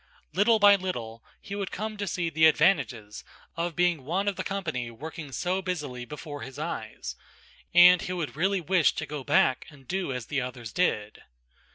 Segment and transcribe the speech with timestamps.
[0.33, 3.23] Little by little, he would come to see the advantages
[3.55, 7.15] of being one of the company working so busily before his eyes,
[7.71, 11.21] and he would really wish to go back and do as the others did.